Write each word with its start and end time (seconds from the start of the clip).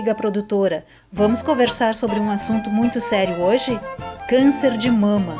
amiga 0.00 0.14
produtora. 0.14 0.82
Vamos 1.12 1.42
conversar 1.42 1.94
sobre 1.94 2.18
um 2.18 2.30
assunto 2.30 2.70
muito 2.70 2.98
sério 2.98 3.34
hoje? 3.42 3.78
Câncer 4.30 4.78
de 4.78 4.90
mama. 4.90 5.36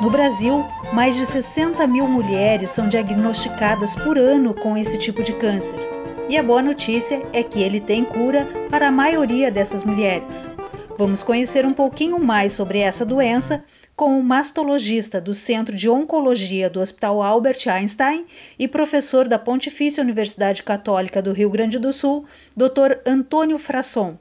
No 0.00 0.08
Brasil, 0.08 0.64
mais 0.92 1.16
de 1.16 1.26
60 1.26 1.84
mil 1.88 2.06
mulheres 2.06 2.70
são 2.70 2.88
diagnosticadas 2.88 3.96
por 3.96 4.16
ano 4.16 4.54
com 4.54 4.76
esse 4.76 4.96
tipo 4.96 5.24
de 5.24 5.32
câncer. 5.32 5.80
E 6.28 6.38
a 6.38 6.42
boa 6.42 6.62
notícia 6.62 7.20
é 7.32 7.42
que 7.42 7.60
ele 7.60 7.80
tem 7.80 8.04
cura 8.04 8.46
para 8.70 8.86
a 8.86 8.92
maioria 8.92 9.50
dessas 9.50 9.82
mulheres. 9.82 10.48
Vamos 10.96 11.24
conhecer 11.24 11.66
um 11.66 11.72
pouquinho 11.72 12.20
mais 12.20 12.52
sobre 12.52 12.78
essa 12.78 13.04
doença 13.04 13.64
com 13.96 14.20
o 14.20 14.22
mastologista 14.22 15.18
do 15.22 15.34
Centro 15.34 15.74
de 15.74 15.88
Oncologia 15.88 16.68
do 16.68 16.80
Hospital 16.80 17.22
Albert 17.22 17.66
Einstein 17.66 18.26
e 18.58 18.68
professor 18.68 19.26
da 19.26 19.38
Pontifícia 19.38 20.02
Universidade 20.02 20.62
Católica 20.62 21.22
do 21.22 21.32
Rio 21.32 21.48
Grande 21.48 21.78
do 21.78 21.90
Sul, 21.94 22.26
Dr. 22.54 23.00
Antônio 23.06 23.58
Frasson. 23.58 24.18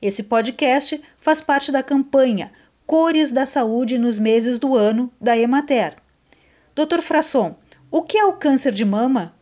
Esse 0.00 0.22
podcast 0.22 1.02
faz 1.18 1.42
parte 1.42 1.70
da 1.70 1.82
campanha 1.82 2.50
Cores 2.86 3.30
da 3.30 3.44
Saúde 3.44 3.98
nos 3.98 4.18
meses 4.18 4.58
do 4.58 4.74
ano 4.74 5.12
da 5.20 5.36
Emater. 5.36 5.96
Dr. 6.74 7.02
Frasson, 7.02 7.56
o 7.90 8.02
que 8.02 8.16
é 8.16 8.24
o 8.24 8.32
câncer 8.32 8.72
de 8.72 8.86
mama? 8.86 9.34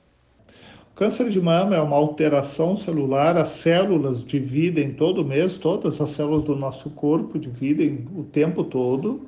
Câncer 1.02 1.30
de 1.30 1.40
mama 1.40 1.74
é 1.74 1.80
uma 1.80 1.96
alteração 1.96 2.76
celular, 2.76 3.36
as 3.36 3.48
células 3.48 4.24
dividem 4.24 4.92
todo 4.92 5.24
mês, 5.24 5.56
todas 5.56 6.00
as 6.00 6.10
células 6.10 6.44
do 6.44 6.54
nosso 6.54 6.90
corpo 6.90 7.40
dividem 7.40 8.06
o 8.16 8.22
tempo 8.22 8.62
todo, 8.62 9.22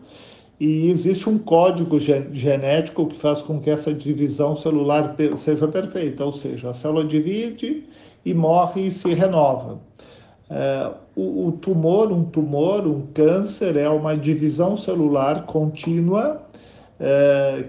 e 0.60 0.88
existe 0.88 1.28
um 1.28 1.36
código 1.36 1.98
genético 1.98 3.08
que 3.08 3.18
faz 3.18 3.42
com 3.42 3.58
que 3.58 3.70
essa 3.70 3.92
divisão 3.92 4.54
celular 4.54 5.16
seja 5.34 5.66
perfeita, 5.66 6.24
ou 6.24 6.30
seja, 6.30 6.70
a 6.70 6.74
célula 6.74 7.04
divide 7.04 7.82
e 8.24 8.32
morre 8.32 8.86
e 8.86 8.90
se 8.92 9.12
renova. 9.12 9.80
É, 10.48 10.92
o, 11.16 11.48
o 11.48 11.52
tumor, 11.60 12.12
um 12.12 12.22
tumor, 12.22 12.86
um 12.86 13.02
câncer, 13.12 13.76
é 13.76 13.88
uma 13.88 14.16
divisão 14.16 14.76
celular 14.76 15.44
contínua 15.44 16.40
é, 17.00 17.64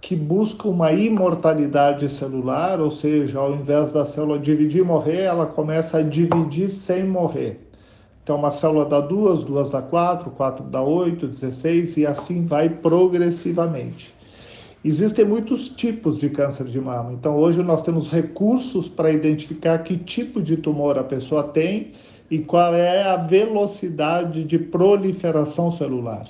que 0.00 0.16
busca 0.16 0.66
uma 0.66 0.92
imortalidade 0.92 2.08
celular, 2.08 2.80
ou 2.80 2.90
seja, 2.90 3.38
ao 3.38 3.54
invés 3.54 3.92
da 3.92 4.04
célula 4.04 4.38
dividir 4.38 4.80
e 4.80 4.84
morrer, 4.84 5.22
ela 5.22 5.46
começa 5.46 5.98
a 5.98 6.02
dividir 6.02 6.70
sem 6.70 7.04
morrer. 7.04 7.60
Então, 8.22 8.36
uma 8.36 8.50
célula 8.50 8.84
dá 8.84 9.00
duas, 9.00 9.44
duas 9.44 9.70
dá 9.70 9.82
quatro, 9.82 10.30
quatro 10.30 10.64
dá 10.64 10.80
oito, 10.80 11.26
dezesseis 11.26 11.96
e 11.96 12.06
assim 12.06 12.46
vai 12.46 12.68
progressivamente. 12.68 14.14
Existem 14.82 15.26
muitos 15.26 15.68
tipos 15.68 16.18
de 16.18 16.30
câncer 16.30 16.64
de 16.64 16.80
mama, 16.80 17.12
então 17.12 17.36
hoje 17.36 17.62
nós 17.62 17.82
temos 17.82 18.10
recursos 18.10 18.88
para 18.88 19.10
identificar 19.10 19.80
que 19.80 19.98
tipo 19.98 20.40
de 20.40 20.56
tumor 20.56 20.96
a 20.96 21.04
pessoa 21.04 21.42
tem 21.42 21.92
e 22.30 22.38
qual 22.38 22.74
é 22.74 23.02
a 23.02 23.16
velocidade 23.16 24.44
de 24.44 24.58
proliferação 24.58 25.70
celular. 25.70 26.26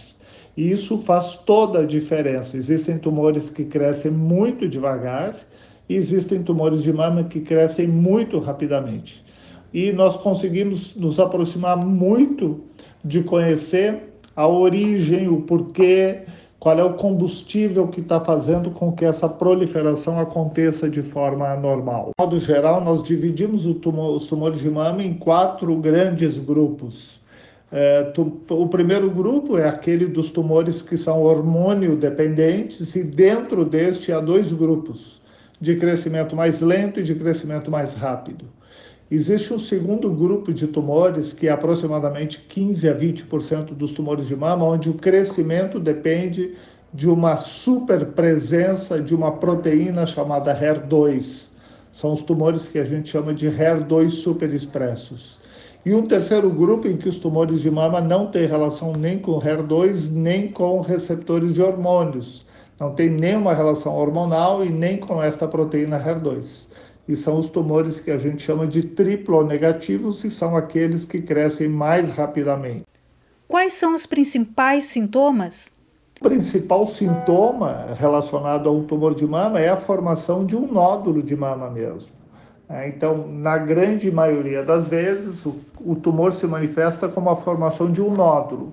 E 0.56 0.70
isso 0.70 0.98
faz 0.98 1.36
toda 1.36 1.80
a 1.80 1.86
diferença. 1.86 2.56
Existem 2.56 2.98
tumores 2.98 3.50
que 3.50 3.64
crescem 3.64 4.10
muito 4.10 4.68
devagar 4.68 5.36
e 5.88 5.94
existem 5.94 6.42
tumores 6.42 6.82
de 6.82 6.92
mama 6.92 7.24
que 7.24 7.40
crescem 7.40 7.86
muito 7.86 8.38
rapidamente. 8.38 9.24
E 9.72 9.92
nós 9.92 10.16
conseguimos 10.16 10.94
nos 10.96 11.20
aproximar 11.20 11.76
muito 11.76 12.60
de 13.04 13.22
conhecer 13.22 14.10
a 14.34 14.46
origem, 14.46 15.28
o 15.28 15.42
porquê, 15.42 16.20
qual 16.60 16.78
é 16.78 16.84
o 16.84 16.92
combustível 16.92 17.88
que 17.88 18.02
está 18.02 18.20
fazendo 18.20 18.70
com 18.70 18.92
que 18.92 19.02
essa 19.02 19.26
proliferação 19.26 20.20
aconteça 20.20 20.90
de 20.90 21.02
forma 21.02 21.56
normal. 21.56 22.10
De 22.18 22.22
modo 22.22 22.38
geral, 22.38 22.84
nós 22.84 23.02
dividimos 23.02 23.64
tumor, 23.76 24.14
os 24.14 24.26
tumores 24.26 24.60
de 24.60 24.68
mama 24.68 25.02
em 25.02 25.14
quatro 25.14 25.74
grandes 25.76 26.36
grupos. 26.36 27.18
É, 27.72 28.12
o 28.50 28.68
primeiro 28.68 29.10
grupo 29.10 29.56
é 29.56 29.66
aquele 29.66 30.04
dos 30.04 30.30
tumores 30.30 30.82
que 30.82 30.98
são 30.98 31.22
hormônio 31.22 31.96
dependentes, 31.96 32.94
e 32.94 33.02
dentro 33.04 33.64
deste 33.64 34.12
há 34.12 34.20
dois 34.20 34.52
grupos, 34.52 35.18
de 35.58 35.76
crescimento 35.76 36.36
mais 36.36 36.60
lento 36.60 37.00
e 37.00 37.02
de 37.02 37.14
crescimento 37.14 37.70
mais 37.70 37.94
rápido. 37.94 38.44
Existe 39.10 39.52
um 39.52 39.58
segundo 39.58 40.08
grupo 40.08 40.54
de 40.54 40.68
tumores, 40.68 41.32
que 41.32 41.48
é 41.48 41.50
aproximadamente 41.50 42.38
15 42.48 42.88
a 42.88 42.96
20% 42.96 43.74
dos 43.74 43.90
tumores 43.90 44.28
de 44.28 44.36
mama, 44.36 44.64
onde 44.64 44.88
o 44.88 44.94
crescimento 44.94 45.80
depende 45.80 46.54
de 46.94 47.08
uma 47.08 47.36
superpresença 47.36 49.00
de 49.00 49.12
uma 49.12 49.32
proteína 49.32 50.06
chamada 50.06 50.56
HER2. 50.56 51.48
São 51.90 52.12
os 52.12 52.22
tumores 52.22 52.68
que 52.68 52.78
a 52.78 52.84
gente 52.84 53.10
chama 53.10 53.34
de 53.34 53.48
HER2 53.48 54.10
superexpressos. 54.10 55.40
E 55.84 55.92
um 55.92 56.06
terceiro 56.06 56.48
grupo 56.48 56.86
em 56.86 56.96
que 56.96 57.08
os 57.08 57.18
tumores 57.18 57.60
de 57.60 57.70
mama 57.70 58.00
não 58.00 58.28
têm 58.28 58.46
relação 58.46 58.92
nem 58.92 59.18
com 59.18 59.40
HER2, 59.40 60.08
nem 60.12 60.52
com 60.52 60.80
receptores 60.80 61.52
de 61.52 61.60
hormônios. 61.60 62.46
Não 62.78 62.94
tem 62.94 63.10
nenhuma 63.10 63.54
relação 63.54 63.92
hormonal 63.92 64.64
e 64.64 64.70
nem 64.70 64.98
com 64.98 65.20
esta 65.20 65.48
proteína 65.48 65.98
HER2. 65.98 66.68
E 67.10 67.16
são 67.16 67.40
os 67.40 67.48
tumores 67.48 67.98
que 67.98 68.12
a 68.12 68.18
gente 68.18 68.40
chama 68.40 68.68
de 68.68 68.84
triplo 68.84 69.42
negativos 69.44 70.22
e 70.22 70.30
são 70.30 70.56
aqueles 70.56 71.04
que 71.04 71.20
crescem 71.20 71.68
mais 71.68 72.08
rapidamente. 72.10 72.86
Quais 73.48 73.72
são 73.72 73.96
os 73.96 74.06
principais 74.06 74.84
sintomas? 74.84 75.72
O 76.20 76.28
principal 76.28 76.86
sintoma 76.86 77.88
relacionado 77.96 78.68
a 78.68 78.72
um 78.72 78.84
tumor 78.84 79.12
de 79.12 79.26
mama 79.26 79.58
é 79.58 79.68
a 79.68 79.76
formação 79.76 80.46
de 80.46 80.54
um 80.54 80.70
nódulo 80.70 81.20
de 81.20 81.34
mama 81.34 81.68
mesmo. 81.68 82.12
É, 82.68 82.86
então, 82.86 83.26
na 83.26 83.58
grande 83.58 84.08
maioria 84.12 84.62
das 84.62 84.86
vezes, 84.86 85.44
o, 85.44 85.56
o 85.84 85.96
tumor 85.96 86.32
se 86.32 86.46
manifesta 86.46 87.08
como 87.08 87.28
a 87.28 87.34
formação 87.34 87.90
de 87.90 88.00
um 88.00 88.14
nódulo, 88.14 88.72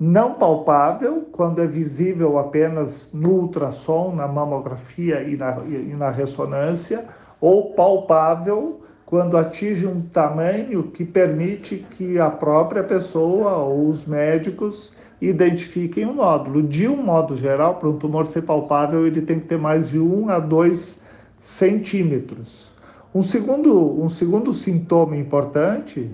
não 0.00 0.32
palpável, 0.32 1.28
quando 1.32 1.60
é 1.60 1.66
visível 1.66 2.38
apenas 2.38 3.10
no 3.12 3.42
ultrassom, 3.42 4.14
na 4.14 4.26
mamografia 4.26 5.22
e 5.22 5.36
na, 5.36 5.58
e 5.66 5.94
na 5.94 6.08
ressonância, 6.08 7.04
ou 7.40 7.72
palpável 7.72 8.80
quando 9.06 9.36
atinge 9.36 9.86
um 9.86 10.02
tamanho 10.02 10.84
que 10.84 11.04
permite 11.04 11.86
que 11.92 12.18
a 12.18 12.28
própria 12.28 12.82
pessoa 12.84 13.56
ou 13.56 13.88
os 13.88 14.04
médicos 14.04 14.92
identifiquem 15.20 16.04
o 16.04 16.12
nódulo. 16.12 16.62
De 16.62 16.86
um 16.86 16.96
modo 16.96 17.36
geral, 17.36 17.76
para 17.76 17.88
um 17.88 17.96
tumor 17.96 18.26
ser 18.26 18.42
palpável, 18.42 19.06
ele 19.06 19.22
tem 19.22 19.40
que 19.40 19.46
ter 19.46 19.58
mais 19.58 19.88
de 19.88 19.98
1 19.98 20.28
a 20.28 20.38
2 20.38 21.00
centímetros. 21.40 22.70
Um 23.14 23.22
segundo, 23.22 23.98
um 23.98 24.08
segundo 24.08 24.52
sintoma 24.52 25.16
importante 25.16 26.10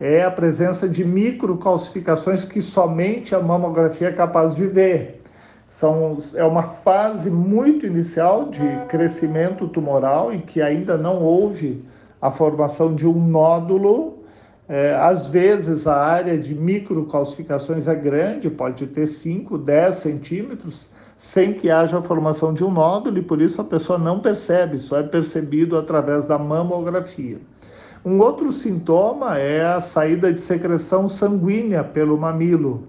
é 0.00 0.22
a 0.22 0.30
presença 0.30 0.88
de 0.88 1.04
microcalcificações 1.04 2.44
que 2.44 2.60
somente 2.60 3.34
a 3.34 3.40
mamografia 3.40 4.08
é 4.08 4.12
capaz 4.12 4.54
de 4.54 4.66
ver. 4.66 5.15
São, 5.66 6.16
é 6.34 6.44
uma 6.44 6.62
fase 6.62 7.28
muito 7.28 7.86
inicial 7.86 8.48
de 8.48 8.64
crescimento 8.88 9.66
tumoral 9.68 10.32
em 10.32 10.40
que 10.40 10.62
ainda 10.62 10.96
não 10.96 11.22
houve 11.22 11.84
a 12.20 12.30
formação 12.30 12.94
de 12.94 13.06
um 13.06 13.28
nódulo. 13.28 14.24
É, 14.68 14.94
às 14.94 15.28
vezes 15.28 15.86
a 15.86 15.96
área 15.96 16.36
de 16.36 16.54
microcalcificações 16.54 17.86
é 17.86 17.94
grande, 17.94 18.50
pode 18.50 18.86
ter 18.86 19.06
5, 19.06 19.58
10 19.58 19.96
centímetros, 19.96 20.88
sem 21.16 21.52
que 21.52 21.70
haja 21.70 21.98
a 21.98 22.02
formação 22.02 22.52
de 22.52 22.64
um 22.64 22.70
nódulo 22.70 23.18
e 23.18 23.22
por 23.22 23.40
isso 23.40 23.60
a 23.60 23.64
pessoa 23.64 23.98
não 23.98 24.20
percebe, 24.20 24.78
só 24.80 24.98
é 24.98 25.02
percebido 25.02 25.76
através 25.76 26.24
da 26.26 26.38
mamografia. 26.38 27.38
Um 28.04 28.20
outro 28.20 28.52
sintoma 28.52 29.38
é 29.38 29.64
a 29.66 29.80
saída 29.80 30.32
de 30.32 30.40
secreção 30.40 31.08
sanguínea 31.08 31.82
pelo 31.82 32.16
mamilo. 32.16 32.84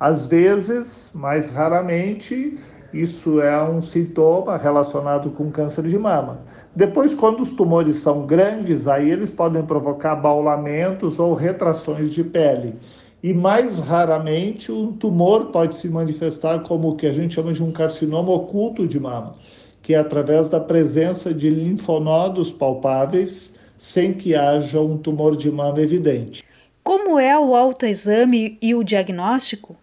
Às 0.00 0.26
vezes, 0.26 1.12
mais 1.14 1.50
raramente, 1.50 2.58
isso 2.92 3.40
é 3.40 3.62
um 3.68 3.82
sintoma 3.82 4.56
relacionado 4.56 5.30
com 5.30 5.50
câncer 5.50 5.84
de 5.84 5.98
mama. 5.98 6.40
Depois, 6.74 7.14
quando 7.14 7.40
os 7.40 7.52
tumores 7.52 7.96
são 7.96 8.26
grandes, 8.26 8.88
aí 8.88 9.10
eles 9.10 9.30
podem 9.30 9.62
provocar 9.62 10.16
baulamentos 10.16 11.18
ou 11.18 11.34
retrações 11.34 12.10
de 12.10 12.24
pele 12.24 12.74
e 13.22 13.34
mais 13.34 13.78
raramente 13.78 14.72
um 14.72 14.92
tumor 14.92 15.46
pode 15.46 15.76
se 15.76 15.88
manifestar 15.88 16.60
como 16.62 16.90
o 16.90 16.96
que 16.96 17.06
a 17.06 17.12
gente 17.12 17.34
chama 17.34 17.52
de 17.52 17.62
um 17.62 17.70
carcinoma 17.70 18.32
oculto 18.32 18.88
de 18.88 18.98
mama, 18.98 19.34
que 19.82 19.92
é 19.92 19.98
através 19.98 20.48
da 20.48 20.58
presença 20.58 21.32
de 21.34 21.50
linfonodos 21.50 22.50
palpáveis 22.50 23.54
sem 23.78 24.14
que 24.14 24.34
haja 24.34 24.80
um 24.80 24.96
tumor 24.96 25.36
de 25.36 25.50
mama 25.50 25.80
evidente. 25.80 26.42
Como 26.82 27.18
é 27.18 27.38
o 27.38 27.54
autoexame 27.54 28.58
e 28.62 28.74
o 28.74 28.82
diagnóstico? 28.82 29.76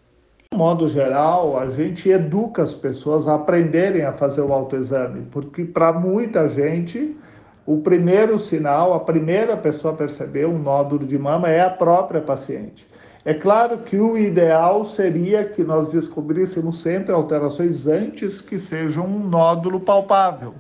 Modo 0.58 0.88
geral, 0.88 1.56
a 1.56 1.70
gente 1.70 2.10
educa 2.10 2.64
as 2.64 2.74
pessoas 2.74 3.28
a 3.28 3.36
aprenderem 3.36 4.04
a 4.04 4.12
fazer 4.12 4.42
o 4.42 4.52
autoexame, 4.52 5.28
porque 5.30 5.64
para 5.64 5.94
muita 5.94 6.50
gente 6.50 7.16
o 7.64 7.78
primeiro 7.78 8.40
sinal, 8.40 8.92
a 8.96 9.00
primeira 9.00 9.56
pessoa 9.56 9.94
a 9.94 9.98
perceber 9.98 10.48
um 10.48 10.58
nódulo 10.58 11.06
de 11.06 11.16
mama 11.16 11.48
é 11.48 11.62
a 11.62 11.70
própria 11.70 12.22
paciente. 12.22 12.88
É 13.24 13.36
claro 13.36 13.78
que 13.78 13.98
o 13.98 14.18
ideal 14.18 14.84
seria 14.84 15.46
que 15.46 15.64
nós 15.64 15.90
descobríssemos 15.90 16.82
sempre 16.82 17.14
alterações 17.14 17.86
antes 17.86 18.42
que 18.42 18.58
sejam 18.58 19.06
um 19.06 19.28
nódulo 19.28 19.80
palpável, 19.80 20.56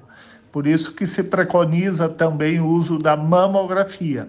Por 0.58 0.66
isso 0.66 0.92
que 0.92 1.06
se 1.06 1.22
preconiza 1.22 2.10
também 2.10 2.60
o 2.60 2.66
uso 2.66 2.98
da 2.98 3.16
mamografia. 3.16 4.28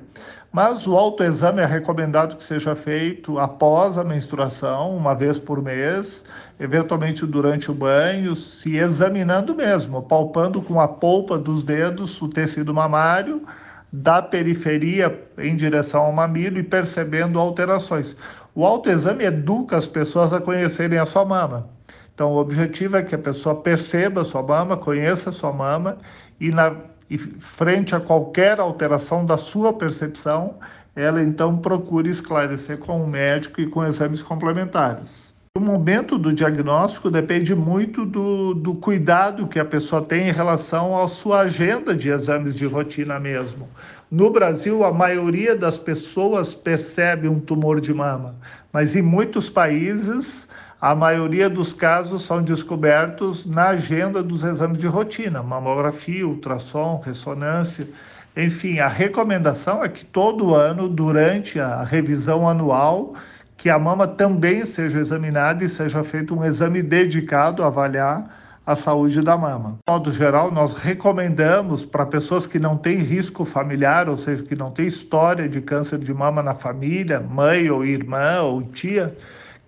Mas 0.52 0.86
o 0.86 0.94
autoexame 0.94 1.62
é 1.62 1.64
recomendado 1.64 2.36
que 2.36 2.44
seja 2.44 2.76
feito 2.76 3.38
após 3.38 3.96
a 3.96 4.04
menstruação, 4.04 4.94
uma 4.94 5.14
vez 5.14 5.38
por 5.38 5.62
mês, 5.62 6.26
eventualmente 6.60 7.24
durante 7.24 7.70
o 7.70 7.74
banho, 7.74 8.36
se 8.36 8.76
examinando 8.76 9.54
mesmo, 9.54 10.02
palpando 10.02 10.60
com 10.60 10.78
a 10.78 10.86
polpa 10.86 11.38
dos 11.38 11.62
dedos 11.62 12.20
o 12.20 12.28
tecido 12.28 12.74
mamário, 12.74 13.42
da 13.90 14.20
periferia 14.20 15.26
em 15.38 15.56
direção 15.56 16.02
ao 16.02 16.12
mamilo 16.12 16.58
e 16.58 16.62
percebendo 16.62 17.40
alterações. 17.40 18.14
O 18.54 18.66
autoexame 18.66 19.24
educa 19.24 19.78
as 19.78 19.88
pessoas 19.88 20.34
a 20.34 20.42
conhecerem 20.42 20.98
a 20.98 21.06
sua 21.06 21.24
mama. 21.24 21.77
Então, 22.18 22.32
o 22.32 22.38
objetivo 22.38 22.96
é 22.96 23.02
que 23.04 23.14
a 23.14 23.18
pessoa 23.18 23.54
perceba 23.54 24.22
a 24.22 24.24
sua 24.24 24.42
mama, 24.42 24.76
conheça 24.76 25.30
a 25.30 25.32
sua 25.32 25.52
mama 25.52 25.98
e 26.40 26.50
na 26.50 26.74
e 27.08 27.16
frente 27.16 27.94
a 27.94 28.00
qualquer 28.00 28.58
alteração 28.58 29.24
da 29.24 29.38
sua 29.38 29.72
percepção, 29.72 30.56
ela 30.96 31.22
então 31.22 31.56
procure 31.56 32.10
esclarecer 32.10 32.76
com 32.78 33.04
o 33.04 33.06
médico 33.06 33.60
e 33.60 33.68
com 33.68 33.84
exames 33.84 34.20
complementares. 34.20 35.32
O 35.56 35.60
momento 35.60 36.18
do 36.18 36.32
diagnóstico 36.32 37.08
depende 37.08 37.54
muito 37.54 38.04
do, 38.04 38.52
do 38.52 38.74
cuidado 38.74 39.46
que 39.46 39.60
a 39.60 39.64
pessoa 39.64 40.02
tem 40.02 40.28
em 40.28 40.32
relação 40.32 41.00
à 41.00 41.06
sua 41.06 41.42
agenda 41.42 41.94
de 41.94 42.10
exames 42.10 42.52
de 42.52 42.66
rotina 42.66 43.20
mesmo. 43.20 43.68
No 44.10 44.28
Brasil, 44.28 44.82
a 44.82 44.92
maioria 44.92 45.54
das 45.54 45.78
pessoas 45.78 46.52
percebe 46.52 47.28
um 47.28 47.38
tumor 47.38 47.80
de 47.80 47.94
mama, 47.94 48.34
mas 48.72 48.96
em 48.96 49.02
muitos 49.02 49.48
países 49.48 50.48
a 50.80 50.94
maioria 50.94 51.50
dos 51.50 51.72
casos 51.72 52.22
são 52.22 52.40
descobertos 52.40 53.44
na 53.44 53.70
agenda 53.70 54.22
dos 54.22 54.44
exames 54.44 54.78
de 54.78 54.86
rotina, 54.86 55.42
mamografia, 55.42 56.26
ultrassom, 56.26 57.02
ressonância. 57.04 57.88
Enfim, 58.36 58.78
a 58.78 58.86
recomendação 58.86 59.82
é 59.82 59.88
que 59.88 60.04
todo 60.04 60.54
ano, 60.54 60.88
durante 60.88 61.58
a 61.58 61.82
revisão 61.82 62.48
anual, 62.48 63.14
que 63.56 63.68
a 63.68 63.76
mama 63.76 64.06
também 64.06 64.64
seja 64.64 65.00
examinada 65.00 65.64
e 65.64 65.68
seja 65.68 66.04
feito 66.04 66.32
um 66.32 66.44
exame 66.44 66.80
dedicado 66.80 67.64
a 67.64 67.66
avaliar 67.66 68.30
a 68.64 68.76
saúde 68.76 69.20
da 69.20 69.36
mama. 69.36 69.78
De 69.84 69.92
modo 69.92 70.12
geral, 70.12 70.52
nós 70.52 70.74
recomendamos 70.74 71.84
para 71.84 72.06
pessoas 72.06 72.46
que 72.46 72.60
não 72.60 72.76
têm 72.76 72.98
risco 72.98 73.44
familiar, 73.44 74.08
ou 74.08 74.16
seja, 74.16 74.44
que 74.44 74.54
não 74.54 74.70
têm 74.70 74.86
história 74.86 75.48
de 75.48 75.60
câncer 75.60 75.98
de 75.98 76.14
mama 76.14 76.40
na 76.40 76.54
família, 76.54 77.18
mãe 77.18 77.68
ou 77.68 77.84
irmã 77.84 78.42
ou 78.42 78.62
tia, 78.62 79.16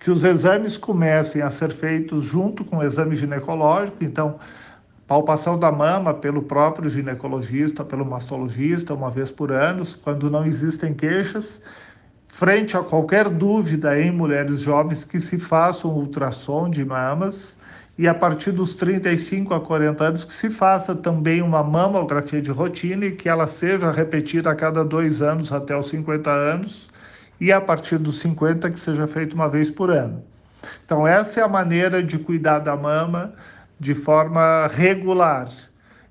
que 0.00 0.10
os 0.10 0.24
exames 0.24 0.78
comecem 0.78 1.42
a 1.42 1.50
ser 1.50 1.70
feitos 1.72 2.24
junto 2.24 2.64
com 2.64 2.78
o 2.78 2.82
exame 2.82 3.14
ginecológico, 3.14 4.02
então 4.02 4.40
palpação 5.06 5.58
da 5.58 5.70
mama 5.70 6.14
pelo 6.14 6.42
próprio 6.42 6.88
ginecologista, 6.88 7.84
pelo 7.84 8.06
mastologista, 8.06 8.94
uma 8.94 9.10
vez 9.10 9.30
por 9.30 9.52
ano, 9.52 9.82
quando 10.02 10.30
não 10.30 10.46
existem 10.46 10.94
queixas, 10.94 11.60
frente 12.28 12.76
a 12.76 12.82
qualquer 12.82 13.28
dúvida 13.28 14.00
em 14.00 14.10
mulheres 14.10 14.60
jovens 14.60 15.04
que 15.04 15.20
se 15.20 15.38
façam 15.38 15.90
ultrassom 15.90 16.70
de 16.70 16.82
mamas. 16.82 17.58
E 17.98 18.08
a 18.08 18.14
partir 18.14 18.52
dos 18.52 18.74
35 18.74 19.52
a 19.52 19.60
40 19.60 20.04
anos 20.04 20.24
que 20.24 20.32
se 20.32 20.48
faça 20.48 20.94
também 20.94 21.42
uma 21.42 21.62
mamografia 21.62 22.40
de 22.40 22.50
rotina 22.50 23.04
e 23.04 23.12
que 23.12 23.28
ela 23.28 23.46
seja 23.46 23.90
repetida 23.90 24.50
a 24.50 24.54
cada 24.54 24.82
dois 24.82 25.20
anos 25.20 25.52
até 25.52 25.76
os 25.76 25.88
50 25.88 26.30
anos 26.30 26.88
e 27.40 27.50
a 27.50 27.60
partir 27.60 27.98
dos 27.98 28.20
50 28.20 28.70
que 28.70 28.78
seja 28.78 29.06
feito 29.06 29.34
uma 29.34 29.48
vez 29.48 29.70
por 29.70 29.90
ano. 29.90 30.22
Então, 30.84 31.06
essa 31.06 31.40
é 31.40 31.42
a 31.42 31.48
maneira 31.48 32.02
de 32.02 32.18
cuidar 32.18 32.58
da 32.58 32.76
mama 32.76 33.32
de 33.78 33.94
forma 33.94 34.66
regular. 34.66 35.48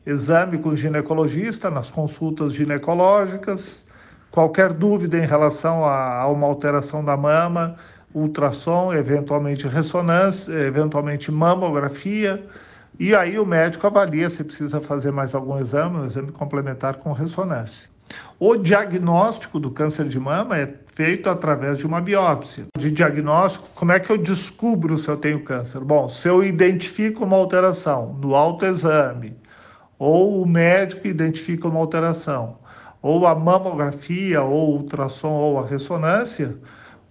Exame 0.06 0.58
com 0.58 0.76
ginecologista 0.76 1.70
nas 1.70 1.92
consultas 1.92 2.54
ginecológicas, 2.54 3.86
qualquer 4.32 4.74
dúvida 4.74 5.18
em 5.18 5.26
relação 5.26 5.86
a, 5.86 6.22
a 6.22 6.28
uma 6.28 6.48
alteração 6.48 7.06
da 7.06 7.16
mama, 7.16 7.76
ultrassom, 8.14 8.92
eventualmente 8.92 9.68
ressonância, 9.68 10.52
eventualmente 10.52 11.32
mamografia, 11.32 12.44
e 13.00 13.16
aí 13.16 13.40
o 13.40 13.46
médico 13.46 13.86
avalia 13.88 14.30
se 14.30 14.44
precisa 14.44 14.82
fazer 14.82 15.12
mais 15.12 15.34
algum 15.36 15.60
exame, 15.60 15.98
um 15.98 16.06
exame 16.06 16.32
complementar 16.32 16.96
com 16.96 17.14
ressonância. 17.14 17.90
O 18.40 18.58
diagnóstico 18.58 19.60
do 19.60 19.70
câncer 19.70 20.08
de 20.08 20.20
mama 20.20 20.58
é 20.58 20.74
feito 21.00 21.30
através 21.30 21.78
de 21.78 21.88
uma 21.88 22.02
biópsia. 22.02 22.66
De 22.78 22.92
diagnóstico, 22.92 23.70
como 23.74 23.94
é 23.94 24.02
que 24.02 24.10
eu 24.10 24.18
descubro 24.18 24.98
se 24.98 25.08
eu 25.08 25.16
tenho 25.16 25.42
câncer? 25.46 25.80
Bom, 25.80 26.10
se 26.10 26.28
eu 26.28 26.44
identifico 26.44 27.24
uma 27.24 27.38
alteração 27.38 28.18
no 28.22 28.36
autoexame, 28.36 29.34
ou 29.98 30.42
o 30.42 30.46
médico 30.46 31.08
identifica 31.08 31.70
uma 31.70 31.80
alteração, 31.80 32.58
ou 33.02 33.26
a 33.26 33.34
mamografia, 33.34 34.42
ou 34.42 34.72
o 34.72 34.78
ultrassom, 34.80 35.32
ou 35.32 35.60
a 35.60 35.66
ressonância, 35.66 36.58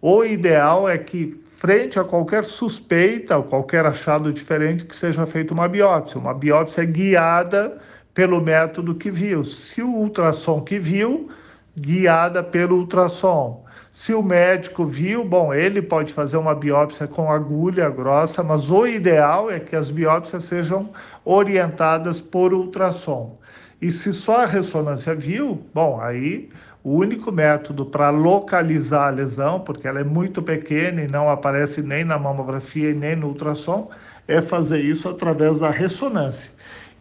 o 0.03 0.23
ideal 0.23 0.87
é 0.87 0.99
que, 0.99 1.43
frente 1.49 1.99
a 1.99 2.05
qualquer 2.05 2.45
suspeita 2.45 3.39
ou 3.39 3.45
qualquer 3.45 3.87
achado 3.87 4.31
diferente, 4.31 4.85
que 4.85 4.95
seja 4.95 5.25
feita 5.25 5.55
uma 5.55 5.67
biópsia. 5.67 6.21
Uma 6.21 6.35
biópsia 6.35 6.85
guiada 6.85 7.79
pelo 8.13 8.39
método 8.39 8.95
que 8.95 9.11
viu. 9.11 9.45
Se 9.45 9.81
o 9.81 9.89
ultrassom 9.89 10.61
que 10.61 10.79
viu, 10.79 11.31
guiada 11.75 12.43
pelo 12.43 12.77
ultrassom. 12.77 13.67
Se 13.99 14.15
o 14.15 14.23
médico 14.23 14.85
viu, 14.85 15.25
bom, 15.25 15.53
ele 15.53 15.83
pode 15.83 16.13
fazer 16.13 16.37
uma 16.37 16.55
biópsia 16.55 17.09
com 17.09 17.33
agulha 17.33 17.91
grossa, 17.91 18.45
mas 18.45 18.71
o 18.71 18.87
ideal 18.87 19.51
é 19.51 19.59
que 19.59 19.75
as 19.75 19.91
biópsias 19.91 20.45
sejam 20.45 20.91
orientadas 21.25 22.21
por 22.21 22.55
ultrassom. 22.55 23.37
E 23.83 23.91
se 23.91 24.13
só 24.13 24.43
a 24.43 24.47
ressonância 24.47 25.17
viu, 25.17 25.67
bom, 25.75 26.01
aí 26.01 26.49
o 26.85 26.93
único 26.95 27.33
método 27.33 27.85
para 27.85 28.09
localizar 28.11 29.09
a 29.09 29.11
lesão, 29.11 29.59
porque 29.59 29.89
ela 29.89 29.99
é 29.99 30.05
muito 30.05 30.41
pequena 30.41 31.03
e 31.03 31.09
não 31.09 31.29
aparece 31.29 31.83
nem 31.83 32.05
na 32.05 32.17
mamografia 32.17 32.91
e 32.91 32.95
nem 32.95 33.17
no 33.17 33.27
ultrassom, 33.27 33.91
é 34.29 34.41
fazer 34.41 34.81
isso 34.81 35.09
através 35.09 35.59
da 35.59 35.71
ressonância. 35.71 36.53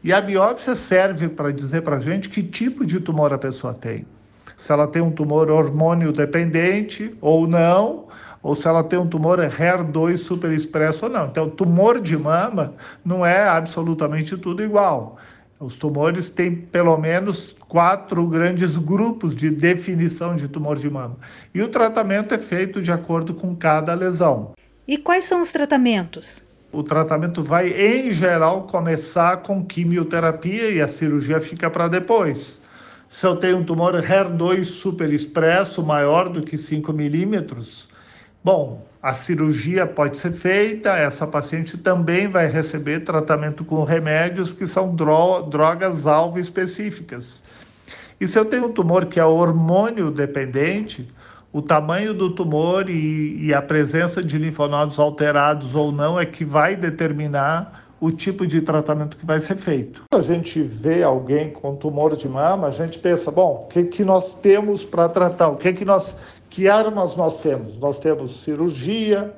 E 0.03 0.11
a 0.11 0.19
biópsia 0.19 0.73
serve 0.73 1.29
para 1.29 1.53
dizer 1.53 1.83
para 1.83 1.97
a 1.97 1.99
gente 1.99 2.27
que 2.27 2.41
tipo 2.41 2.83
de 2.83 2.99
tumor 2.99 3.31
a 3.31 3.37
pessoa 3.37 3.71
tem. 3.71 4.03
Se 4.57 4.71
ela 4.71 4.87
tem 4.87 5.01
um 5.01 5.11
tumor 5.11 5.49
hormônio 5.49 6.11
dependente 6.11 7.15
ou 7.21 7.47
não, 7.47 8.07
ou 8.43 8.55
se 8.55 8.67
ela 8.67 8.83
tem 8.83 8.97
um 8.99 9.07
tumor 9.07 9.39
HER2 9.39 10.17
superexpresso 10.17 11.05
ou 11.05 11.11
não. 11.11 11.27
Então, 11.27 11.49
tumor 11.49 12.01
de 12.01 12.17
mama 12.17 12.73
não 13.05 13.25
é 13.25 13.47
absolutamente 13.47 14.35
tudo 14.37 14.63
igual. 14.63 15.17
Os 15.59 15.75
tumores 15.77 16.29
têm 16.29 16.55
pelo 16.55 16.97
menos 16.97 17.55
quatro 17.67 18.27
grandes 18.27 18.77
grupos 18.77 19.35
de 19.35 19.49
definição 19.49 20.35
de 20.35 20.47
tumor 20.47 20.77
de 20.77 20.89
mama. 20.89 21.17
E 21.53 21.61
o 21.61 21.69
tratamento 21.69 22.33
é 22.33 22.37
feito 22.37 22.81
de 22.81 22.91
acordo 22.91 23.33
com 23.33 23.55
cada 23.55 23.93
lesão. 23.93 24.51
E 24.87 24.97
quais 24.97 25.25
são 25.25 25.41
os 25.41 25.51
tratamentos? 25.51 26.45
o 26.71 26.83
tratamento 26.83 27.43
vai, 27.43 27.69
em 27.69 28.11
geral, 28.11 28.67
começar 28.67 29.37
com 29.37 29.65
quimioterapia 29.65 30.69
e 30.69 30.81
a 30.81 30.87
cirurgia 30.87 31.39
fica 31.39 31.69
para 31.69 31.87
depois. 31.87 32.61
Se 33.09 33.25
eu 33.25 33.37
tenho 33.37 33.57
um 33.57 33.63
tumor 33.63 33.93
HER2 33.93 34.65
superexpresso 34.65 35.81
maior 35.81 36.29
do 36.29 36.41
que 36.41 36.57
5 36.57 36.91
milímetros, 36.91 37.89
bom, 38.43 38.85
a 39.01 39.13
cirurgia 39.13 39.87
pode 39.87 40.17
ser 40.17 40.33
feita, 40.33 40.89
essa 40.89 41.25
paciente 41.25 41.77
também 41.77 42.27
vai 42.27 42.47
receber 42.47 43.01
tratamento 43.01 43.63
com 43.63 43.83
remédios 43.83 44.51
que 44.51 44.67
são 44.67 44.93
dro 44.93 45.43
drogas-alvo 45.43 46.37
específicas. 46.39 47.41
E 48.19 48.27
se 48.27 48.37
eu 48.37 48.43
tenho 48.43 48.65
um 48.65 48.73
tumor 48.73 49.05
que 49.05 49.19
é 49.19 49.25
hormônio 49.25 50.11
dependente, 50.11 51.07
o 51.53 51.61
tamanho 51.61 52.13
do 52.13 52.31
tumor 52.31 52.89
e, 52.89 53.45
e, 53.45 53.53
a 53.53 53.61
presença 53.61 54.21
de 54.21 54.37
linfonodos 54.37 54.99
alterados 54.99 55.75
ou 55.75 55.91
não 55.91 56.19
é 56.19 56.25
que 56.25 56.43
vai 56.43 56.75
determinar 56.75 57.86
o 57.99 58.11
tipo 58.11 58.45
de 58.45 58.61
tratamento 58.61 59.17
que 59.17 59.25
vai 59.25 59.39
ser 59.39 59.55
feito. 59.55 60.03
A 60.13 60.21
gente 60.21 60.61
vê 60.61 61.03
alguém 61.03 61.51
com 61.51 61.75
tumor 61.75 62.15
de 62.15 62.27
mama, 62.27 62.67
a 62.67 62.71
gente 62.71 62.99
pensa, 62.99 63.31
bom, 63.31 63.65
o 63.65 63.67
que, 63.67 63.83
que 63.85 64.05
nós 64.05 64.33
temos 64.35 64.83
para 64.83 65.09
tratar? 65.09 65.49
O 65.49 65.57
que, 65.57 65.73
que 65.73 65.83
nós, 65.83 66.15
que 66.49 66.67
armas 66.67 67.15
nós 67.15 67.39
temos? 67.39 67.77
Nós 67.79 67.97
temos 67.97 68.43
cirurgia, 68.43 69.33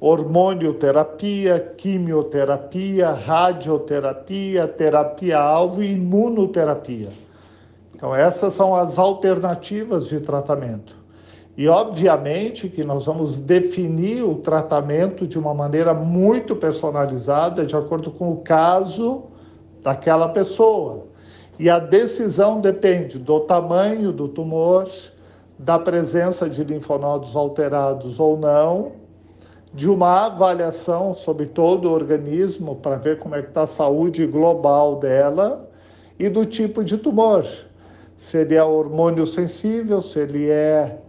hormonioterapia, 0.00 1.74
quimioterapia, 1.76 3.10
radioterapia, 3.12 4.66
terapia-alvo 4.66 5.82
e 5.82 5.92
imunoterapia. 5.92 7.10
Então, 7.94 8.14
essas 8.14 8.54
são 8.54 8.74
as 8.74 8.96
alternativas 8.96 10.06
de 10.06 10.20
tratamento. 10.20 10.96
E, 11.58 11.66
obviamente, 11.66 12.68
que 12.68 12.84
nós 12.84 13.06
vamos 13.06 13.40
definir 13.40 14.22
o 14.22 14.36
tratamento 14.36 15.26
de 15.26 15.36
uma 15.36 15.52
maneira 15.52 15.92
muito 15.92 16.54
personalizada, 16.54 17.66
de 17.66 17.74
acordo 17.74 18.12
com 18.12 18.30
o 18.30 18.36
caso 18.36 19.24
daquela 19.82 20.28
pessoa. 20.28 21.06
E 21.58 21.68
a 21.68 21.80
decisão 21.80 22.60
depende 22.60 23.18
do 23.18 23.40
tamanho 23.40 24.12
do 24.12 24.28
tumor, 24.28 24.88
da 25.58 25.80
presença 25.80 26.48
de 26.48 26.62
linfonodos 26.62 27.34
alterados 27.34 28.20
ou 28.20 28.38
não, 28.38 28.92
de 29.74 29.90
uma 29.90 30.26
avaliação 30.26 31.12
sobre 31.12 31.46
todo 31.46 31.88
o 31.88 31.92
organismo 31.92 32.76
para 32.76 32.94
ver 32.94 33.18
como 33.18 33.34
é 33.34 33.42
que 33.42 33.48
está 33.48 33.62
a 33.62 33.66
saúde 33.66 34.24
global 34.26 34.94
dela 34.94 35.68
e 36.20 36.28
do 36.28 36.46
tipo 36.46 36.84
de 36.84 36.98
tumor. 36.98 37.44
Se 38.16 38.38
ele 38.38 38.54
é 38.54 38.62
hormônio 38.62 39.26
sensível, 39.26 40.00
se 40.00 40.20
ele 40.20 40.48
é 40.48 41.00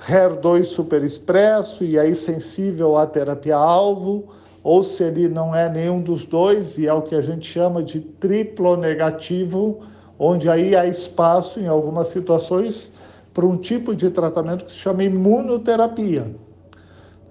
HER2 0.00 0.64
superexpresso 0.64 1.84
e 1.84 1.98
aí 1.98 2.14
sensível 2.14 2.96
à 2.96 3.06
terapia-alvo, 3.06 4.28
ou 4.62 4.82
se 4.82 5.02
ele 5.04 5.28
não 5.28 5.54
é 5.54 5.68
nenhum 5.68 6.00
dos 6.00 6.24
dois 6.24 6.78
e 6.78 6.86
é 6.86 6.92
o 6.92 7.02
que 7.02 7.14
a 7.14 7.20
gente 7.20 7.46
chama 7.46 7.82
de 7.82 8.00
triplo 8.00 8.76
negativo, 8.76 9.80
onde 10.18 10.48
aí 10.48 10.74
há 10.74 10.86
espaço 10.86 11.60
em 11.60 11.68
algumas 11.68 12.08
situações 12.08 12.92
para 13.32 13.44
um 13.44 13.56
tipo 13.56 13.94
de 13.94 14.10
tratamento 14.10 14.64
que 14.64 14.72
se 14.72 14.78
chama 14.78 15.04
imunoterapia. 15.04 16.34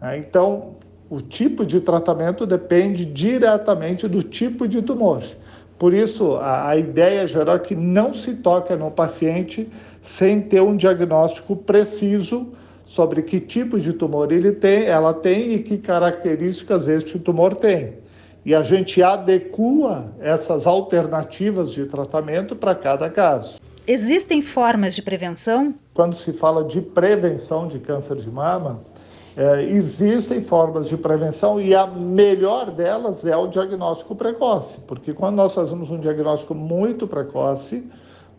É, 0.02 0.18
então, 0.18 0.76
o 1.10 1.22
tipo 1.22 1.66
de 1.66 1.80
tratamento 1.80 2.46
depende 2.46 3.06
diretamente 3.06 4.08
do 4.08 4.22
tipo 4.22 4.68
de 4.68 4.82
tumor. 4.82 5.24
Por 5.80 5.94
isso, 5.94 6.36
a, 6.36 6.70
a 6.70 6.78
ideia 6.78 7.26
geral 7.26 7.56
é 7.56 7.60
que 7.60 7.76
não 7.76 8.14
se 8.14 8.36
toca 8.36 8.76
no 8.76 8.92
paciente 8.92 9.70
sem 10.04 10.42
ter 10.42 10.62
um 10.62 10.76
diagnóstico 10.76 11.56
preciso 11.56 12.50
sobre 12.86 13.24
que 13.24 13.40
tipo 13.40 13.80
de 13.80 13.94
tumor 13.94 14.32
ele 14.32 14.52
tem, 14.52 14.84
ela 14.84 15.14
tem 15.14 15.54
e 15.54 15.60
que 15.60 15.78
características 15.78 16.88
este 16.88 17.18
tumor 17.18 17.56
tem. 17.56 17.94
E 18.46 18.54
a 18.54 18.62
gente 18.62 19.02
adequa 19.02 20.12
essas 20.20 20.68
alternativas 20.68 21.72
de 21.72 21.86
tratamento 21.86 22.56
para 22.56 22.76
cada 22.76 23.10
caso. 23.10 23.58
Existem 23.88 24.42
formas 24.42 24.96
de 24.96 25.02
prevenção? 25.02 25.74
Quando 25.94 26.16
se 26.16 26.34
fala 26.34 26.66
de 26.66 26.82
prevenção 26.82 27.68
de 27.68 27.80
câncer 27.80 28.18
de 28.18 28.30
mama, 28.30 28.82
é, 29.36 29.64
existem 29.64 30.44
formas 30.44 30.88
de 30.88 30.98
prevenção 30.98 31.60
e 31.60 31.74
a 31.74 31.88
melhor 31.88 32.70
delas 32.70 33.26
é 33.26 33.36
o 33.36 33.48
diagnóstico 33.48 34.16
precoce, 34.16 34.78
porque 34.88 35.14
quando 35.14 35.38
nós 35.38 35.56
fazemos 35.56 35.90
um 35.90 36.00
diagnóstico 36.00 36.54
muito 36.54 37.08
precoce, 37.08 37.84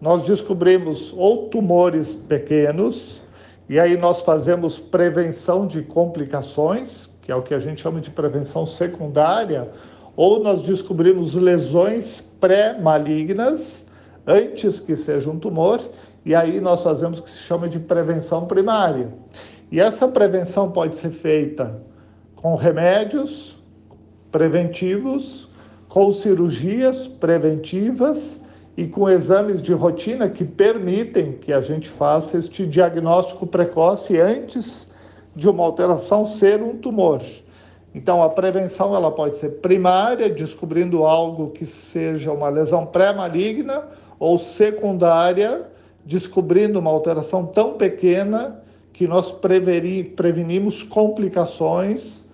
nós 0.05 0.21
descobrimos 0.21 1.15
ou 1.17 1.49
tumores 1.49 2.13
pequenos, 2.13 3.23
e 3.71 3.81
aí 3.81 3.97
nós 3.97 4.21
fazemos 4.21 4.79
prevenção 4.79 5.67
de 5.67 5.81
complicações, 5.81 7.09
que 7.23 7.33
é 7.33 7.35
o 7.35 7.41
que 7.41 7.55
a 7.55 7.59
gente 7.59 7.81
chama 7.81 8.03
de 8.03 8.11
prevenção 8.11 8.67
secundária, 8.67 9.71
ou 10.15 10.43
nós 10.43 10.61
descobrimos 10.61 11.33
lesões 11.33 12.23
pré-malignas 12.39 13.87
antes 14.27 14.79
que 14.79 14.95
seja 14.95 15.31
um 15.31 15.39
tumor, 15.39 15.81
e 16.23 16.35
aí 16.35 16.61
nós 16.61 16.83
fazemos 16.83 17.21
o 17.21 17.23
que 17.23 17.31
se 17.31 17.39
chama 17.39 17.67
de 17.67 17.79
prevenção 17.79 18.45
primária. 18.45 19.09
E 19.73 19.81
essa 19.81 20.07
prevenção 20.07 20.71
pode 20.71 20.97
ser 20.97 21.13
feita 21.13 21.81
com 22.37 22.57
remédios 22.57 23.59
preventivos, 24.31 25.49
com 25.89 26.13
cirurgias 26.13 27.09
preventivas 27.09 28.45
e 28.77 28.87
com 28.87 29.09
exames 29.09 29.63
de 29.63 29.73
rotina 29.73 30.29
que 30.29 30.45
permitem 30.45 31.33
que 31.33 31.53
a 31.53 31.61
gente 31.61 31.89
faça 31.89 32.39
este 32.39 32.67
diagnóstico 32.67 33.47
precoce 33.47 34.19
antes 34.19 34.89
de 35.35 35.49
uma 35.49 35.65
alteração 35.65 36.27
ser 36.27 36.63
um 36.63 36.77
tumor. 36.77 37.23
Então, 37.95 38.23
a 38.23 38.29
prevenção 38.29 38.95
ela 38.95 39.11
pode 39.13 39.39
ser 39.39 39.61
primária, 39.61 40.29
descobrindo 40.29 41.05
algo 41.05 41.51
que 41.51 41.65
seja 41.65 42.33
uma 42.33 42.49
lesão 42.49 42.85
pré-maligna, 42.85 43.85
ou 44.19 44.37
secundária, 44.39 45.67
descobrindo 46.05 46.79
uma 46.79 46.91
alteração 46.91 47.47
tão 47.47 47.75
pequena 47.75 48.61
que 48.93 49.07
nós 49.07 49.33
prevenimos 49.33 50.83
complicações 50.83 52.25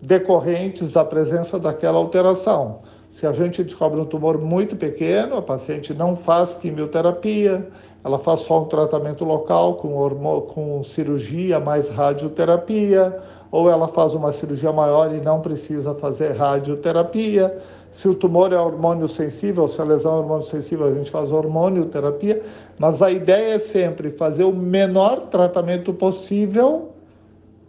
decorrentes 0.00 0.90
da 0.90 1.04
presença 1.04 1.58
daquela 1.58 1.98
alteração. 1.98 2.80
Se 3.10 3.26
a 3.26 3.32
gente 3.32 3.64
descobre 3.64 4.00
um 4.00 4.04
tumor 4.04 4.38
muito 4.38 4.76
pequeno, 4.76 5.36
a 5.36 5.42
paciente 5.42 5.92
não 5.92 6.14
faz 6.14 6.54
quimioterapia, 6.54 7.66
ela 8.04 8.18
faz 8.18 8.40
só 8.40 8.62
um 8.62 8.64
tratamento 8.66 9.24
local 9.24 9.74
com, 9.74 10.42
com 10.42 10.82
cirurgia 10.84 11.58
mais 11.58 11.88
radioterapia, 11.88 13.18
ou 13.50 13.68
ela 13.68 13.88
faz 13.88 14.14
uma 14.14 14.30
cirurgia 14.30 14.72
maior 14.72 15.12
e 15.14 15.20
não 15.20 15.40
precisa 15.40 15.94
fazer 15.94 16.32
radioterapia. 16.32 17.58
Se 17.90 18.06
o 18.08 18.14
tumor 18.14 18.52
é 18.52 18.58
hormônio 18.58 19.08
sensível, 19.08 19.66
se 19.66 19.80
a 19.80 19.84
lesão 19.84 20.14
é 20.14 20.18
hormônio 20.18 20.44
sensível, 20.44 20.86
a 20.86 20.94
gente 20.94 21.10
faz 21.10 21.32
hormonioterapia, 21.32 22.42
mas 22.78 23.02
a 23.02 23.10
ideia 23.10 23.54
é 23.54 23.58
sempre 23.58 24.10
fazer 24.10 24.44
o 24.44 24.52
menor 24.52 25.28
tratamento 25.28 25.92
possível, 25.92 26.90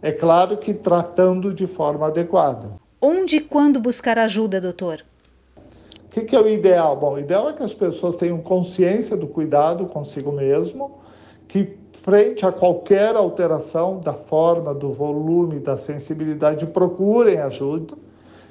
é 0.02 0.12
claro 0.12 0.58
que 0.58 0.72
tratando 0.72 1.52
de 1.52 1.66
forma 1.66 2.06
adequada. 2.06 2.68
Onde 3.02 3.36
e 3.36 3.40
quando 3.40 3.80
buscar 3.80 4.18
ajuda, 4.18 4.60
doutor? 4.60 5.02
O 6.10 6.12
que, 6.12 6.22
que, 6.22 6.34
é 6.34 6.40
o 6.40 6.48
ideal? 6.48 6.96
Bom, 6.96 7.14
o 7.14 7.18
ideal 7.20 7.50
é 7.50 7.52
que 7.52 7.62
as 7.62 7.72
pessoas 7.72 8.16
tenham 8.16 8.38
consciência 8.38 9.16
do 9.16 9.28
cuidado 9.28 9.86
consigo 9.86 10.32
mesmo, 10.32 10.98
que 11.46 11.78
frente 12.02 12.44
a 12.44 12.50
qualquer 12.50 13.14
alteração 13.14 14.00
da 14.00 14.12
forma, 14.12 14.74
do 14.74 14.90
volume, 14.90 15.60
da 15.60 15.76
sensibilidade, 15.76 16.66
procurem 16.66 17.38
ajuda, 17.38 17.94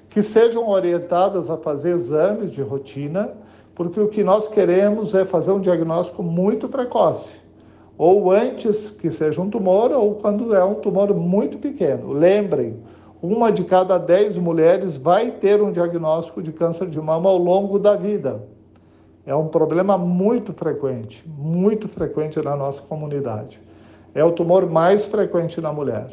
que 0.09 0.23
sejam 0.23 0.69
orientadas 0.69 1.49
a 1.49 1.57
fazer 1.57 1.89
exames 1.89 2.53
de 2.53 2.61
rotina, 2.61 3.33
porque 3.75 3.99
o 3.99 4.07
que 4.07 4.23
nós 4.23 4.47
queremos 4.47 5.13
é 5.13 5.25
fazer 5.25 5.51
um 5.51 5.59
diagnóstico 5.59 6.23
muito 6.23 6.69
precoce, 6.69 7.35
ou 7.97 8.31
antes 8.31 8.89
que 8.89 9.11
seja 9.11 9.41
um 9.41 9.49
tumor, 9.49 9.91
ou 9.91 10.15
quando 10.15 10.55
é 10.55 10.63
um 10.63 10.75
tumor 10.75 11.13
muito 11.13 11.57
pequeno. 11.57 12.13
Lembrem, 12.13 12.77
uma 13.21 13.51
de 13.51 13.63
cada 13.63 13.97
dez 13.97 14.37
mulheres 14.37 14.97
vai 14.97 15.31
ter 15.31 15.61
um 15.61 15.71
diagnóstico 15.71 16.41
de 16.41 16.51
câncer 16.53 16.87
de 16.87 16.99
mama 17.01 17.29
ao 17.29 17.37
longo 17.37 17.77
da 17.77 17.95
vida. 17.95 18.41
É 19.25 19.35
um 19.35 19.47
problema 19.47 19.97
muito 19.97 20.53
frequente, 20.53 21.23
muito 21.27 21.87
frequente 21.87 22.41
na 22.41 22.55
nossa 22.55 22.81
comunidade. 22.81 23.59
É 24.15 24.23
o 24.23 24.31
tumor 24.31 24.65
mais 24.65 25.05
frequente 25.05 25.59
na 25.59 25.71
mulher. 25.71 26.09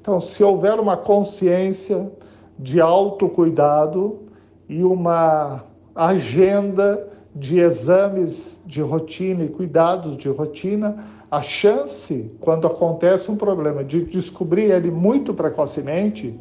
Então, 0.00 0.20
se 0.20 0.44
houver 0.44 0.78
uma 0.78 0.96
consciência 0.96 2.10
de 2.58 2.80
autocuidado 2.80 4.20
e 4.68 4.84
uma 4.84 5.64
agenda 5.94 7.08
de 7.34 7.58
exames 7.58 8.60
de 8.66 8.82
rotina 8.82 9.44
e 9.44 9.48
cuidados 9.48 10.16
de 10.16 10.28
rotina, 10.28 11.04
a 11.30 11.42
chance, 11.42 12.30
quando 12.40 12.66
acontece 12.66 13.30
um 13.30 13.36
problema, 13.36 13.84
de 13.84 14.04
descobrir 14.04 14.70
ele 14.70 14.90
muito 14.90 15.32
precocemente, 15.32 16.38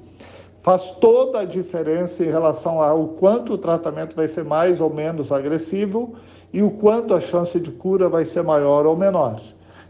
faz 0.64 0.92
toda 1.00 1.42
a 1.42 1.46
diferença 1.46 2.24
em 2.24 2.30
relação 2.30 2.82
ao 2.82 3.10
quanto 3.10 3.54
o 3.54 3.58
tratamento 3.58 4.16
vai 4.16 4.28
ser 4.28 4.44
mais 4.44 4.82
ou 4.82 4.92
menos 4.92 5.32
agressivo 5.32 6.16
e 6.52 6.64
o 6.64 6.72
quanto 6.72 7.14
a 7.14 7.22
chance 7.22 7.60
de 7.60 7.72
cura 7.72 8.10
vai 8.10 8.26
ser 8.26 8.44
maior 8.44 8.86
ou 8.86 8.98
menor. 8.98 9.40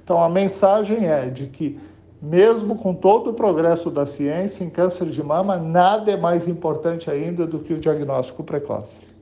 Então 0.04 0.22
a 0.22 0.30
mensagem 0.30 1.08
é 1.08 1.28
de 1.28 1.48
que 1.48 1.80
mesmo 2.22 2.76
com 2.76 2.94
todo 2.94 3.30
o 3.30 3.34
progresso 3.34 3.90
da 3.90 4.06
ciência 4.06 4.64
em 4.64 4.70
câncer 4.70 5.06
de 5.10 5.24
mama, 5.24 5.56
nada 5.56 6.12
é 6.12 6.18
mais 6.18 6.48
importante 6.48 7.10
ainda 7.10 7.48
do 7.48 7.60
que 7.60 7.74
o 7.74 7.80
diagnóstico 7.80 8.44
precoce. 8.44 9.19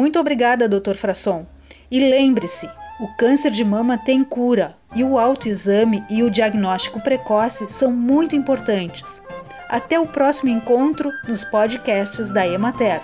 Muito 0.00 0.18
obrigada, 0.18 0.66
Dr. 0.66 0.94
Frasson. 0.94 1.44
E 1.90 2.00
lembre-se, 2.00 2.66
o 2.98 3.06
câncer 3.18 3.50
de 3.50 3.62
mama 3.62 3.98
tem 3.98 4.24
cura 4.24 4.74
e 4.96 5.04
o 5.04 5.18
autoexame 5.18 6.02
e 6.08 6.22
o 6.22 6.30
diagnóstico 6.30 7.02
precoce 7.02 7.68
são 7.68 7.92
muito 7.92 8.34
importantes. 8.34 9.20
Até 9.68 10.00
o 10.00 10.06
próximo 10.06 10.48
encontro 10.48 11.10
nos 11.28 11.44
podcasts 11.44 12.30
da 12.30 12.48
Emater. 12.48 13.02